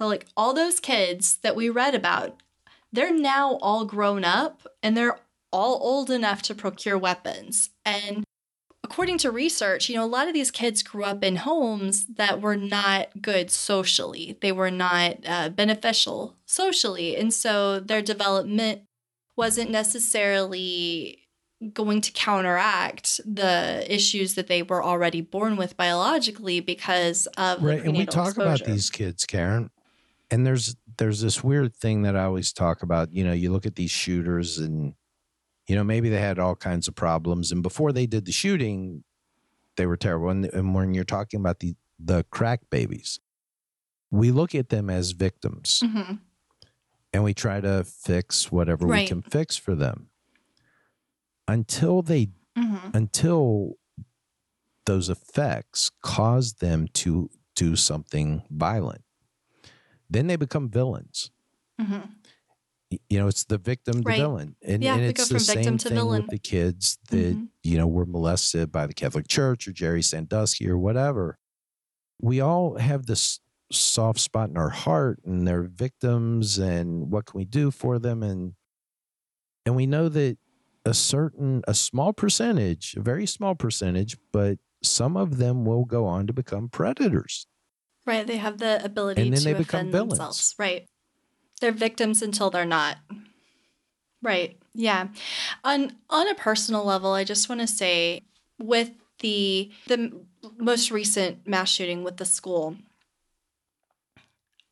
[0.00, 2.42] So like all those kids that we read about
[2.92, 5.20] they're now all grown up and they're
[5.52, 8.24] all old enough to procure weapons and
[8.90, 12.40] according to research, you know, a lot of these kids grew up in homes that
[12.40, 14.36] were not good socially.
[14.40, 17.16] They were not uh, beneficial socially.
[17.16, 18.82] And so their development
[19.36, 21.18] wasn't necessarily
[21.72, 27.84] going to counteract the issues that they were already born with biologically because of right.
[27.84, 28.42] and we talk exposure.
[28.42, 29.70] about these kids, Karen.
[30.30, 33.12] And there's there's this weird thing that I always talk about.
[33.12, 34.94] You know, you look at these shooters and
[35.70, 37.52] you know, maybe they had all kinds of problems.
[37.52, 39.04] And before they did the shooting,
[39.76, 40.28] they were terrible.
[40.28, 43.20] And, and when you're talking about the, the crack babies,
[44.10, 46.14] we look at them as victims mm-hmm.
[47.12, 49.02] and we try to fix whatever right.
[49.02, 50.08] we can fix for them
[51.46, 52.88] until they, mm-hmm.
[52.92, 53.74] until
[54.86, 59.02] those effects cause them to do something violent.
[60.10, 61.30] Then they become villains.
[61.80, 62.00] Mm-hmm
[63.08, 64.18] you know it's the victim right.
[64.18, 66.22] villain and, yeah, and it's the same thing villain.
[66.22, 67.44] with the kids that mm-hmm.
[67.62, 71.38] you know were molested by the catholic church or jerry sandusky or whatever
[72.20, 77.38] we all have this soft spot in our heart and they're victims and what can
[77.38, 78.54] we do for them and
[79.64, 80.36] and we know that
[80.84, 86.06] a certain a small percentage a very small percentage but some of them will go
[86.06, 87.46] on to become predators
[88.06, 90.18] right they have the ability and then to they become villains.
[90.18, 90.86] themselves right
[91.60, 92.96] they're victims until they're not.
[94.22, 94.58] Right.
[94.74, 95.08] Yeah.
[95.64, 98.22] On on a personal level, I just want to say
[98.58, 100.24] with the the
[100.58, 102.76] most recent mass shooting with the school,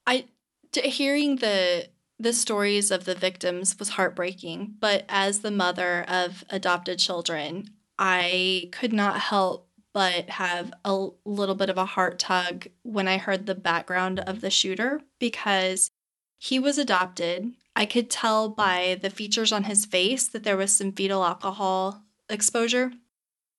[0.06, 0.26] I
[0.74, 1.88] hearing the
[2.18, 8.70] the stories of the victims was heartbreaking, but as the mother of adopted children, I
[8.72, 9.67] could not help
[9.98, 14.40] but have a little bit of a heart tug when I heard the background of
[14.40, 15.90] the shooter because
[16.38, 17.50] he was adopted.
[17.74, 22.04] I could tell by the features on his face that there was some fetal alcohol
[22.30, 22.92] exposure.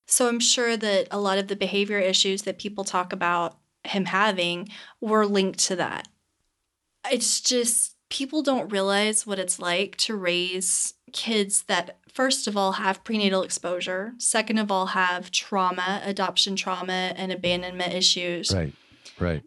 [0.08, 4.06] So I'm sure that a lot of the behavior issues that people talk about him
[4.06, 4.70] having
[5.02, 6.08] were linked to that.
[7.12, 12.74] It's just people don't realize what it's like to raise kids that, first of all,
[12.74, 18.54] have prenatal exposure, second of all, have trauma, adoption trauma, and abandonment issues.
[18.54, 18.74] Right.
[19.20, 19.44] Right.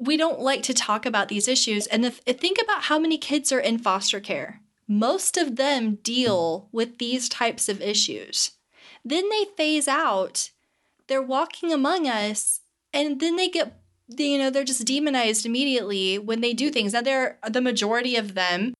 [0.00, 1.86] We don't like to talk about these issues.
[1.86, 4.60] And if, think about how many kids are in foster care.
[4.86, 8.52] Most of them deal with these types of issues.
[9.04, 10.50] Then they phase out,
[11.06, 12.60] they're walking among us,
[12.92, 13.80] and then they get
[14.16, 16.92] you know they're just demonized immediately when they do things.
[16.92, 18.74] Now they're the majority of them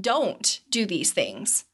[0.00, 1.64] don't do these things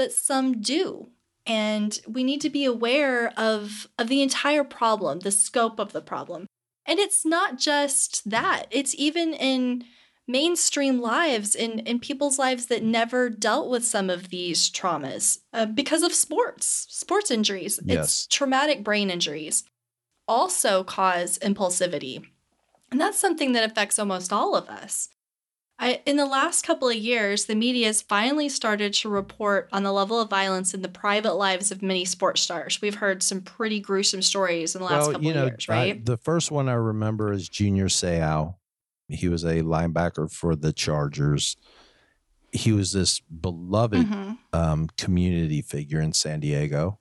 [0.00, 1.08] but some do.
[1.46, 6.00] And we need to be aware of of the entire problem the scope of the
[6.00, 6.46] problem.
[6.86, 8.64] And it's not just that.
[8.70, 9.84] It's even in
[10.26, 15.66] mainstream lives in in people's lives that never dealt with some of these traumas uh,
[15.66, 17.78] because of sports sports injuries.
[17.84, 18.04] Yes.
[18.04, 19.64] it's traumatic brain injuries
[20.30, 22.24] also cause impulsivity.
[22.92, 25.08] And that's something that affects almost all of us.
[25.78, 29.82] I, in the last couple of years, the media has finally started to report on
[29.82, 32.80] the level of violence in the private lives of many sports stars.
[32.82, 35.72] We've heard some pretty gruesome stories in the last couple you know, of years, I-
[35.74, 36.04] right?
[36.04, 38.56] the first one I remember is Junior Seau.
[39.08, 41.56] He was a linebacker for the Chargers.
[42.52, 44.38] He was this beloved Mhm.
[44.52, 46.98] um, community figure in San Diego.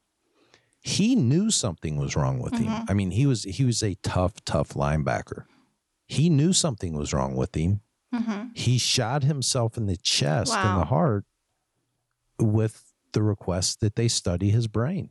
[0.81, 2.67] He knew something was wrong with him.
[2.67, 2.85] Mhm.
[2.89, 5.45] I mean, he was he was a tough, tough linebacker.
[6.07, 7.81] He knew something was wrong with him.
[8.13, 8.55] Mhm.
[8.57, 10.79] He shot himself in the chest and Wow.
[10.79, 11.25] the heart
[12.39, 15.09] with the request that they study his brain.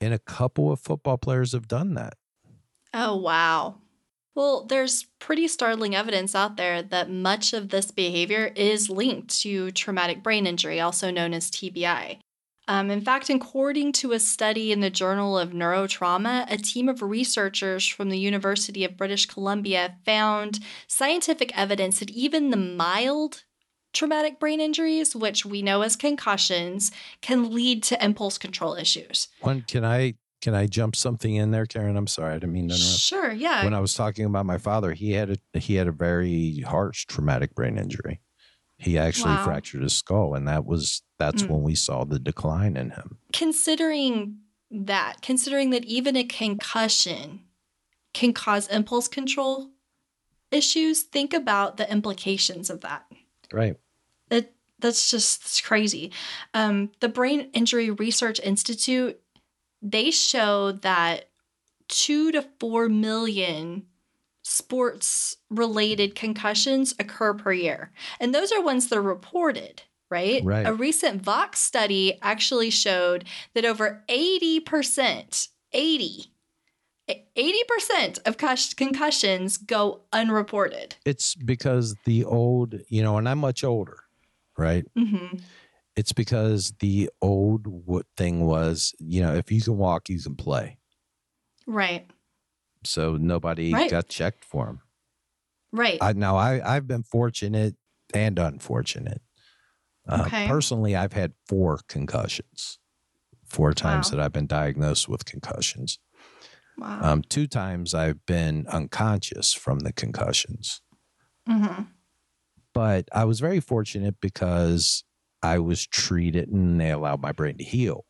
[0.00, 2.14] And a couple of football players have done that.
[2.92, 3.76] Oh, wow.
[4.34, 9.70] Well, there's pretty startling evidence out there that much of this behavior is linked to
[9.70, 12.18] traumatic brain injury, also known as TBI.
[12.68, 17.00] Um, in fact, according to a study in the Journal of Neurotrauma, a team of
[17.00, 23.44] researchers from the University of British Columbia found scientific evidence that even the mild
[23.92, 26.90] traumatic brain injuries, which we know as concussions,
[27.22, 29.28] can lead to impulse control issues.
[29.40, 31.96] One, can I can I jump something in there, Karen?
[31.96, 33.00] I'm sorry, I didn't mean to interrupt.
[33.00, 33.64] Sure, yeah.
[33.64, 37.06] When I was talking about my father, he had a he had a very harsh
[37.06, 38.20] traumatic brain injury.
[38.78, 39.44] He actually Wow.
[39.44, 41.48] fractured his skull, and that was that's Mm.
[41.50, 43.18] when we saw the decline in him.
[43.32, 44.38] considering
[44.70, 47.40] that, considering that even a concussion
[48.12, 49.70] can cause impulse control
[50.50, 53.04] issues, think about the implications of that.
[53.52, 53.76] Right.
[54.30, 56.12] It, that's just it's crazy.
[56.54, 59.20] Um, the Brain Injury Research Institute,
[59.82, 61.28] they show that
[61.88, 63.86] two to four million
[64.42, 67.92] sports related concussions occur per year.
[68.20, 70.42] And those are ones that are reported, right?
[70.44, 70.66] Right.
[70.66, 76.26] A recent Vox study actually showed that over 80%, 80,
[77.08, 78.36] 80% of
[78.76, 80.96] concussions go unreported.
[81.04, 83.98] It's because the old, you know, and I'm much older,
[84.58, 84.84] right?
[84.98, 85.38] Mm-hmm.
[85.96, 87.66] It's because the old
[88.16, 90.78] thing was, you know, if you can walk, you can play.
[91.66, 92.08] Right,
[92.84, 93.90] So nobody Right.
[93.90, 94.80] got checked for him.
[95.72, 95.98] right.
[96.00, 97.74] I now I I've been fortunate
[98.14, 99.20] and unfortunate.
[100.08, 100.46] Uh, Okay.
[100.46, 102.78] Personally, I've had four concussions.
[103.46, 104.16] Four times Wow.
[104.18, 105.98] that I've been diagnosed with concussions.
[106.78, 107.00] wow.
[107.02, 110.80] Um, two times I've been unconscious from the concussions.
[111.46, 111.82] hmm
[112.74, 115.04] But I was very fortunate because
[115.42, 118.04] I was treated and they allowed my brain to heal.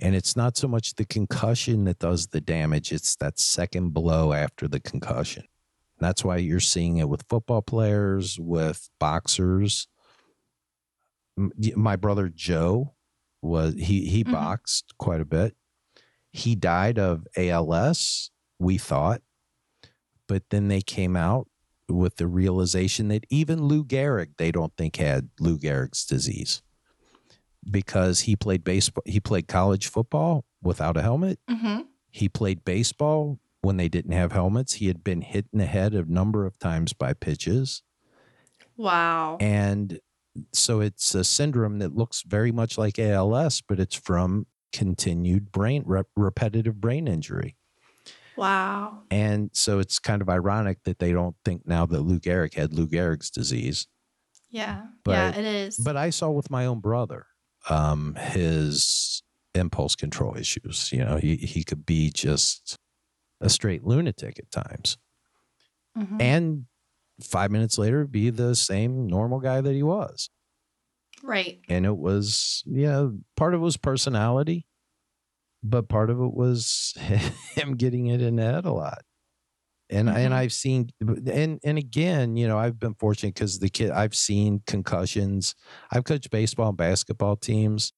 [0.00, 4.32] And it's not so much the concussion that does the damage, it's that second blow
[4.32, 5.44] after the concussion.
[5.98, 9.88] That's why you're seeing it with football players, with boxers.
[11.38, 12.94] M- y- brother Joe
[13.42, 14.32] was he he Mhm.
[14.32, 15.56] boxed quite a bit.
[16.32, 19.22] He died of ALS, we thought.
[20.26, 21.48] But then they came out
[21.88, 26.60] with the realization that even Lou Gehrig, they don't think had Lou Gehrig's disease
[27.68, 29.02] because he played baseball.
[29.06, 31.38] He played college football without a helmet.
[31.48, 34.74] hmm He played baseball when they didn't have helmets.
[34.74, 37.82] He had been hit in the head a number of times by pitches.
[38.76, 39.36] Wow.
[39.40, 39.98] And
[40.52, 45.82] so it's a syndrome that looks very much like ALS, but it's from continued brain,
[45.86, 47.56] rep, repetitive brain injury.
[48.36, 49.00] Wow.
[49.10, 52.72] And so it's kind of ironic that they don't think now that Lou Gehrig had
[52.72, 53.86] Lou Gehrig's disease.
[54.50, 54.82] Yeah.
[55.04, 55.76] But- yeah, it is.
[55.76, 57.26] But I saw with my own brother
[57.68, 59.22] um, his
[59.54, 60.92] impulse control issues.
[60.92, 62.76] You know, he, he could be just
[63.40, 64.98] a straight lunatic at times.
[65.96, 66.20] Mhm.
[66.22, 66.64] And
[67.22, 70.30] five minutes later, be the same normal guy that he was.
[71.22, 71.60] right.
[71.68, 74.66] And it was, yeah, part of it was personality,
[75.62, 76.94] but part of it was
[77.56, 79.02] him getting it in the head a lot.
[79.90, 80.34] And and Mhm.
[80.34, 84.62] I've seen and and again, you know, I've been fortunate because the kid I've seen
[84.66, 85.54] concussions.
[85.92, 87.92] I've coached baseball and basketball teams,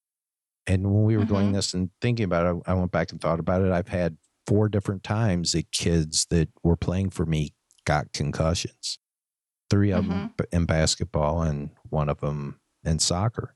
[0.67, 1.53] and when we were doing Mhm.
[1.53, 3.73] this and thinking about it, I went back and thought about it.
[3.73, 7.55] I've had four different times that kids that were playing for me
[7.87, 8.99] got concussions.
[9.71, 13.55] Three of them in basketball and one of them in soccer.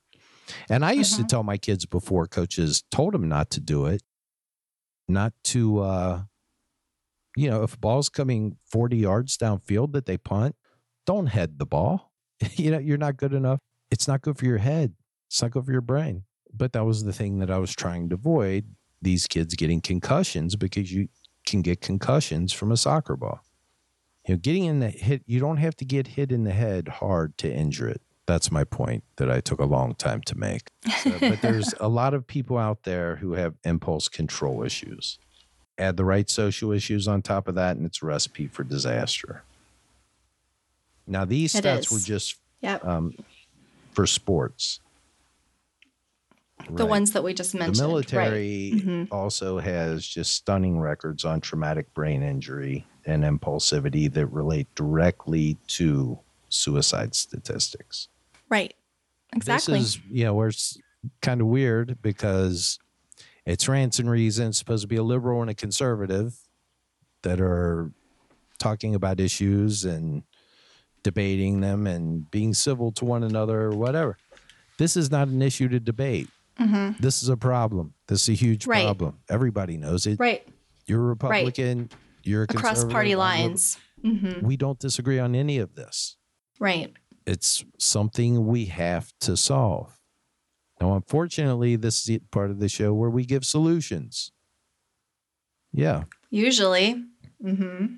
[0.70, 1.28] And I used to Mhm.
[1.28, 4.02] tell my kids before coaches told them not to do it,
[5.08, 6.22] not to, uh,
[7.36, 10.54] you know, if a ball's coming 40 yards downfield that they punt,
[11.06, 12.12] don't head the ball.
[12.56, 13.58] you know, you're not good enough.
[13.90, 14.94] It's not good for your head.
[15.28, 16.24] It's not good for your brain.
[16.52, 20.56] But that was the thing that I was trying to avoid these kids getting concussions
[20.56, 21.08] because you
[21.46, 23.40] can get concussions from a soccer ball.
[24.26, 26.88] You know, getting in the hit, you don't have to get hit in the head
[26.88, 28.00] hard to injure it.
[28.26, 30.70] That's my point that I took a long time to make.
[31.02, 35.18] So, but there's a lot of people out there who have impulse control issues.
[35.76, 39.42] Add the right social issues on top of that, and it's a recipe for disaster.
[41.06, 42.82] Now, these It stats were just Yep.
[42.84, 43.14] um,
[43.92, 44.80] for sports.
[46.70, 47.76] The ones that we just mentioned.
[47.76, 47.88] The right.
[47.88, 49.08] military Mhm.
[49.10, 56.18] also has just stunning records on traumatic brain injury and impulsivity that relate directly to
[56.48, 58.08] suicide statistics.
[58.48, 58.74] Right.
[59.34, 59.78] Exactly.
[59.80, 60.78] This is, you know, where it's
[61.20, 62.78] kind of weird because
[63.44, 66.38] it's rants and reasons supposed to be a liberal and a conservative
[67.22, 67.90] that are
[68.58, 70.22] talking about issues and
[71.02, 74.16] debating them and being civil to one another or whatever.
[74.78, 76.28] This is not an issue to debate.
[76.58, 76.98] Mhm.
[76.98, 77.94] This is a problem.
[78.06, 78.84] This is a huge Right.
[78.84, 79.18] problem.
[79.28, 80.18] Everybody knows it.
[80.20, 80.46] Right.
[80.86, 81.78] You're a Republican.
[81.80, 81.94] Right.
[82.22, 83.76] You're a Across party lines.
[84.02, 86.16] hmm We don't disagree on any of this.
[86.60, 86.92] Right.
[87.26, 89.98] It's something we have to solve.
[90.80, 94.30] Now, unfortunately, this is the part of the show where we give solutions.
[95.72, 97.02] Yeah, Usually.
[97.42, 97.96] Mm-hmm.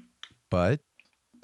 [0.50, 0.80] but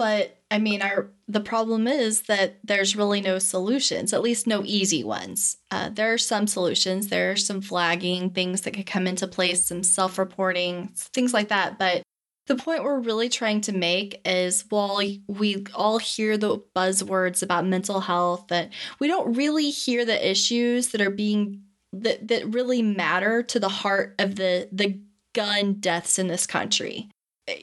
[0.03, 4.65] But I mean, our the problem is that there's really no solutions, at least no
[4.65, 5.59] easy ones.
[5.71, 7.07] Uh, there are some solutions.
[7.07, 11.79] There are some flagging things that could come into place, some self-reporting, things like that.
[11.79, 12.03] But
[12.49, 17.65] the point we're really trying to make is while we all hear the buzzwords about
[17.65, 22.83] mental health, that we don't really hear the issues that are being that that really
[22.83, 24.99] matter to the heart of the the
[25.33, 27.09] gun deaths in this country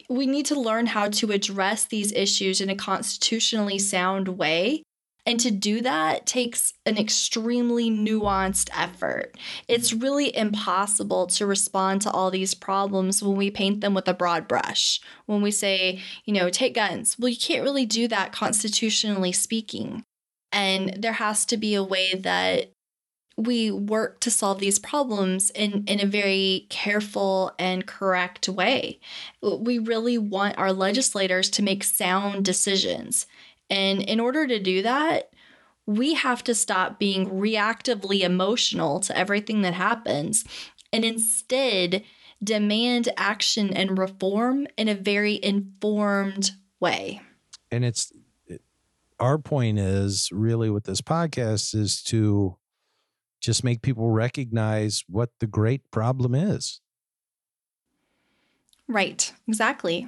[0.10, 4.84] we need to learn how to address these issues in a constitutionally sound way.
[5.26, 9.38] And to do that takes an extremely nuanced effort.
[9.68, 14.14] It's really impossible to respond to all these problems when we paint them with a
[14.14, 15.00] broad brush.
[15.28, 17.18] When we say, you know, take guns.
[17.20, 20.04] Well, you can't really do that constitutionally speaking.
[20.52, 22.72] And there has to be a way that
[23.40, 29.00] we work to solve these problems in, in a very careful and correct way
[29.42, 33.26] we really want our legislators to make sound decisions.
[33.70, 35.32] And in order to do that,
[35.86, 40.46] we have to stop being reactively emotional to everything that happens
[40.92, 42.04] and instead
[42.44, 47.22] demand action and reform in a very informed way.
[47.72, 48.12] and it's
[49.20, 52.56] our point is really with this podcast is to
[53.40, 56.82] just make people recognize what the great problem is.
[58.88, 60.08] Right, exactly.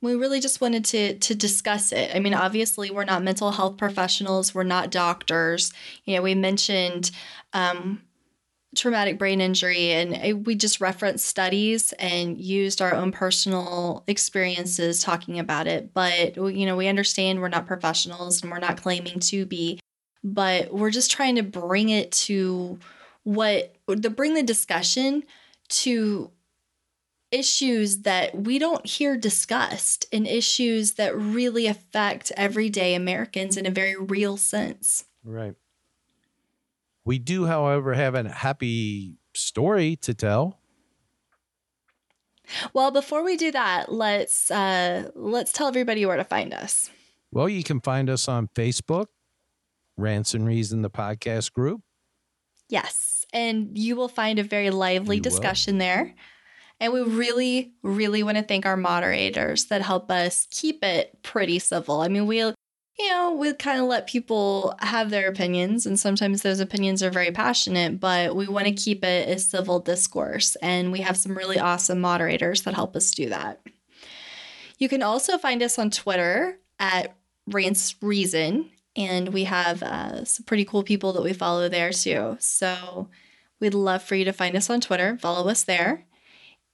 [0.00, 2.14] We really just wanted to to discuss it.
[2.14, 4.54] I mean, obviously, we're not mental health professionals.
[4.54, 5.72] We're not doctors.
[6.04, 7.10] You know, we mentioned
[7.52, 8.02] um,
[8.76, 15.02] traumatic brain injury, and uh, we just referenced studies and used our own personal experiences
[15.02, 15.92] talking about it.
[15.94, 19.80] But you know, we understand we're not professionals, and we're not claiming to be.
[20.24, 22.78] But we're just trying to bring it to
[23.22, 25.22] what to bring the discussion
[25.68, 26.30] to
[27.30, 33.70] issues that we don't hear discussed and issues that really affect everyday Americans in a
[33.70, 35.04] very real sense.
[35.24, 35.54] Right.
[37.04, 40.58] We do, however, have a happy story to tell.
[42.72, 46.90] Well, before we do that, let's uh, let's tell everybody where to find us.
[47.30, 49.06] Well, you can find us on Facebook,
[49.98, 51.82] Rants and Reason, the podcast group.
[52.68, 55.30] Yes, and you will find a very lively You will.
[55.30, 56.14] discussion there.
[56.80, 61.58] And we really, really want to thank our moderators that help us keep it pretty
[61.58, 62.02] civil.
[62.02, 62.54] I mean, we'll,
[62.96, 67.10] you know, we kind of let people have their opinions, and sometimes those opinions are
[67.10, 70.56] very passionate, but we want to keep it a civil discourse.
[70.62, 73.60] And we have some really awesome moderators that help us do that.
[74.78, 77.16] You can also find us on Twitter at
[77.48, 82.36] Rants Reason, and we have uh, some pretty cool people that we follow there too.
[82.40, 83.08] So
[83.60, 86.06] we'd love for you to find us on Twitter, follow us there.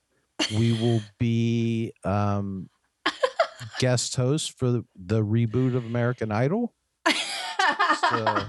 [0.57, 2.69] We will be um,
[3.79, 6.73] guest host for the, the reboot of American Idol.
[8.11, 8.47] So-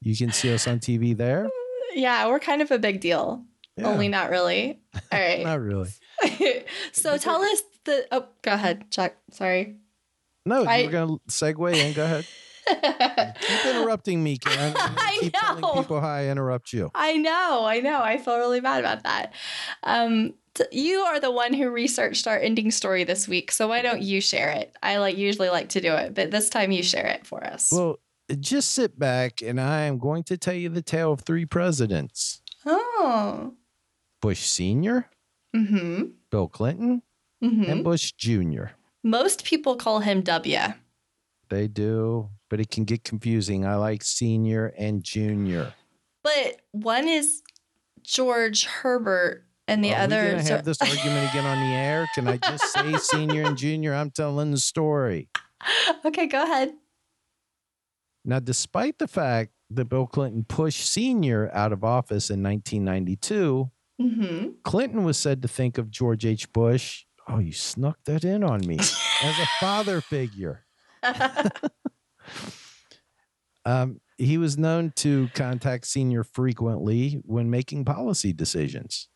[0.00, 1.48] You can see us on TV there.
[1.94, 3.44] yeah, we're kind of a big deal.
[3.78, 4.80] Yeah, Only not really.
[5.12, 5.44] All right.
[5.44, 5.90] not really.
[6.92, 8.06] so tell us the.
[8.10, 9.14] Oh, go ahead, Chuck.
[9.30, 9.76] Sorry.
[10.44, 11.92] No, I- you were going to segue in.
[11.94, 12.26] Go ahead.
[13.40, 14.74] Keep interrupting me, Karen.
[14.74, 16.90] Gonna keep telling people how I interrupt you.
[16.94, 18.02] I know, I know.
[18.02, 19.32] I feel really bad about that.
[19.84, 23.80] Um, t- you are the one who researched our ending story this week, so why
[23.80, 24.76] don't you share it?
[24.82, 27.72] I like usually like to do it, but this time you share it for us.
[27.72, 28.00] Well,
[28.38, 32.42] just sit back and I am going to tell you the tale of three presidents
[32.66, 33.54] oh.
[34.20, 35.06] Bush Sr.,
[35.56, 36.04] Mm-hmm.
[36.30, 37.02] Bill Clinton,
[37.42, 37.70] Mm-hmm.
[37.70, 38.64] and Bush Jr.
[39.04, 40.58] Most people call him W.
[41.50, 43.64] They do, but it can get confusing.
[43.64, 45.72] I like Senior and Junior.
[46.24, 47.42] But one is
[48.02, 52.06] George Herbert and the Are other we gonna have this argument again on the air?
[52.14, 53.94] Can I just say Senior and Junior?
[53.94, 55.28] I'm telling the story.
[56.04, 56.72] Okay, go ahead.
[58.24, 63.70] Now, despite the fact that Bill Clinton pushed Senior out of office in 1992,
[64.00, 64.48] Mm-hmm.
[64.64, 66.52] Clinton was said to think of George H.
[66.52, 67.04] Bush.
[67.26, 70.64] Oh, you snuck that in on me as a father figure.
[73.64, 79.08] Um, he was known to contact Senior frequently when making policy decisions.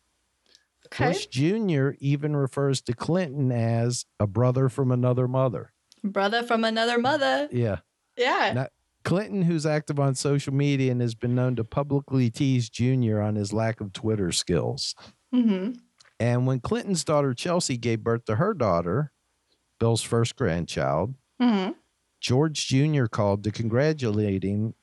[0.87, 1.07] okay.
[1.07, 1.91] Bush Jr.
[1.99, 5.73] even refers to Clinton as a brother from another mother.
[6.03, 7.49] Brother from another mother.
[7.51, 7.77] Yeah.
[8.15, 8.51] Yeah.
[8.53, 8.67] Now-
[9.03, 13.19] Clinton, who's active on social media and has been known to publicly tease Jr.
[13.21, 14.95] on his lack of Twitter skills.
[15.33, 15.73] Mm-hmm.
[16.19, 19.11] And when Clinton's daughter Chelsea gave birth to her daughter,
[19.79, 21.71] Bill's first grandchild, Mm-hmm.
[22.21, 23.05] George Jr.
[23.07, 24.75] called to congratulate him,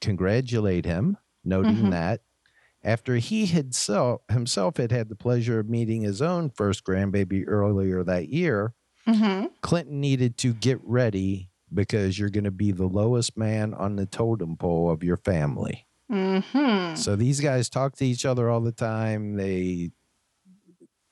[0.00, 1.90] congratulate him, noting Mhm.
[1.90, 2.22] that
[2.82, 7.44] after he had so, himself had had the pleasure of meeting his own first grandbaby
[7.46, 8.74] earlier that year,
[9.06, 9.46] Mm-hmm.
[9.62, 14.06] Clinton needed to get ready because you're going to be the lowest man on the
[14.06, 15.86] totem pole of your family.
[16.10, 16.94] Mm-hmm.
[16.94, 19.34] So these guys talk to each other all the time.
[19.36, 19.90] They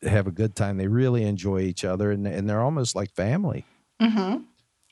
[0.02, 0.76] have a good time.
[0.76, 3.64] They really enjoy each other and, and they're almost like family.
[4.00, 4.42] Mm-hmm.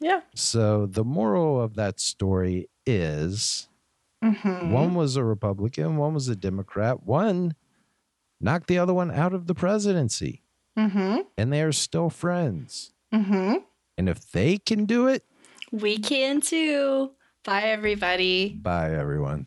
[0.01, 0.21] Yeah.
[0.35, 3.69] So the moral of that story is
[4.25, 4.71] Mm-hmm.
[4.71, 7.57] one was a Republican, one was a Democrat, one
[8.41, 10.43] knocked the other one out of the presidency,
[10.79, 11.23] Mm-hmm.
[11.37, 12.93] and they are still friends.
[13.13, 13.55] Mm-hmm.
[13.99, 15.25] And if they can do it,
[15.73, 17.13] We can too.
[17.45, 18.51] Bye, everybody.
[18.55, 19.47] bye, everyone.